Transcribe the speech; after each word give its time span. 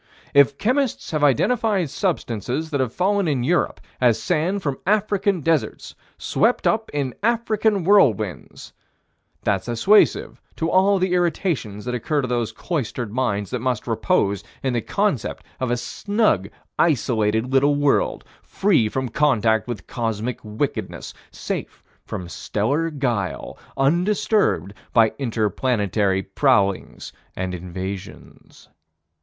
If 0.33 0.57
chemists 0.57 1.11
have 1.11 1.23
identified 1.23 1.91
substances 1.91 2.71
that 2.71 2.79
have 2.79 2.91
fallen 2.91 3.27
in 3.27 3.43
Europe 3.43 3.79
as 4.01 4.19
sand 4.19 4.63
from 4.63 4.79
African 4.87 5.41
deserts, 5.41 5.93
swept 6.17 6.65
up 6.65 6.89
in 6.91 7.13
African 7.21 7.83
whirlwinds, 7.83 8.73
that's 9.43 9.67
assuasive 9.67 10.41
to 10.55 10.71
all 10.71 10.97
the 10.97 11.13
irritations 11.13 11.85
that 11.85 11.93
occur 11.93 12.23
to 12.23 12.27
those 12.27 12.51
cloistered 12.51 13.13
minds 13.13 13.51
that 13.51 13.59
must 13.59 13.85
repose 13.85 14.43
in 14.63 14.73
the 14.73 14.81
concept 14.81 15.43
of 15.59 15.69
a 15.69 15.77
snug, 15.77 16.49
isolated, 16.79 17.53
little 17.53 17.75
world, 17.75 18.23
free 18.41 18.89
from 18.89 19.07
contact 19.07 19.67
with 19.67 19.85
cosmic 19.85 20.39
wickednesses, 20.43 21.13
safe 21.29 21.83
from 22.07 22.27
stellar 22.27 22.89
guile, 22.89 23.55
undisturbed 23.77 24.73
by 24.93 25.13
inter 25.19 25.47
planetary 25.47 26.23
prowlings 26.23 27.13
and 27.35 27.53
invasions. 27.53 28.67